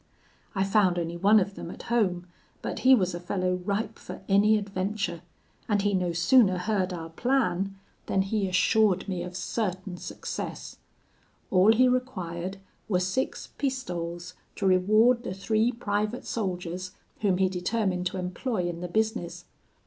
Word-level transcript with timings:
I 0.55 0.63
found 0.63 0.97
only 0.97 1.15
one 1.15 1.39
of 1.39 1.53
them 1.53 1.69
at 1.69 1.83
home, 1.83 2.25
but 2.63 2.79
he 2.79 2.95
was 2.95 3.13
a 3.13 3.19
fellow 3.19 3.53
ripe 3.63 3.99
for 3.99 4.23
any 4.27 4.57
adventure; 4.57 5.21
and 5.69 5.79
he 5.83 5.93
no 5.93 6.11
sooner 6.11 6.57
heard 6.57 6.91
our 6.91 7.11
plan, 7.11 7.75
than 8.07 8.23
he 8.23 8.47
assured 8.47 9.07
me 9.07 9.21
of 9.21 9.37
certain 9.37 9.97
success: 9.97 10.79
all 11.51 11.71
he 11.71 11.87
required 11.87 12.57
were 12.89 12.99
six 12.99 13.49
pistoles, 13.59 14.33
to 14.55 14.65
reward 14.65 15.21
the 15.21 15.35
three 15.35 15.71
private 15.71 16.25
soldiers 16.25 16.93
whom 17.19 17.37
he 17.37 17.47
determined 17.47 18.07
to 18.07 18.17
employ 18.17 18.67
in 18.67 18.81
the 18.81 18.87
business. 18.87 19.45